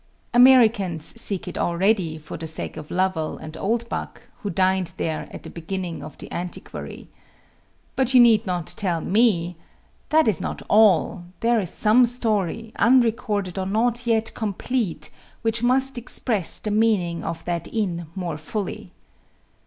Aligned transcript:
Americans 0.33 1.21
seek 1.21 1.47
it 1.47 1.59
already 1.59 2.17
for 2.17 2.35
the 2.35 2.47
sake 2.47 2.75
of 2.75 2.89
Lovel 2.89 3.37
and 3.37 3.55
Oldbuck, 3.55 4.27
who 4.39 4.49
dined 4.49 4.93
there 4.97 5.27
at 5.29 5.43
the 5.43 5.49
beginning 5.51 6.01
of 6.01 6.17
the 6.17 6.27
Antiquary. 6.33 7.07
But 7.95 8.15
you 8.15 8.19
need 8.19 8.47
not 8.47 8.65
tell 8.65 8.99
me 9.01 9.57
that 10.09 10.27
is 10.27 10.41
not 10.41 10.63
all; 10.67 11.25
there 11.41 11.59
is 11.59 11.69
some 11.69 12.07
story, 12.07 12.71
unrecorded 12.77 13.59
or 13.59 13.67
not 13.67 14.07
yet 14.07 14.33
complete, 14.33 15.11
which 15.43 15.61
must 15.61 15.99
express 15.99 16.59
the 16.61 16.71
meaning 16.71 17.23
of 17.23 17.45
that 17.45 17.67
inn 17.71 18.07
more 18.15 18.37
fully.... 18.37 18.93